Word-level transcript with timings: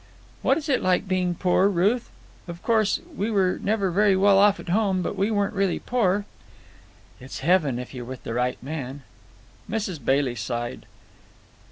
"What 0.41 0.57
is 0.57 0.67
it 0.67 0.81
like 0.81 1.07
being 1.07 1.35
poor, 1.35 1.67
Ruth? 1.69 2.09
Of 2.47 2.63
course, 2.63 3.01
we 3.15 3.29
were 3.29 3.59
never 3.61 3.91
very 3.91 4.15
well 4.17 4.39
off 4.39 4.59
at 4.59 4.69
home, 4.69 5.03
but 5.03 5.15
we 5.15 5.29
weren't 5.29 5.53
really 5.53 5.77
poor." 5.77 6.25
"It's 7.19 7.41
heaven 7.41 7.77
if 7.77 7.93
you're 7.93 8.03
with 8.03 8.23
the 8.23 8.33
right 8.33 8.57
man." 8.63 9.03
Mrs. 9.69 10.03
Bailey 10.03 10.33
sighed. 10.33 10.87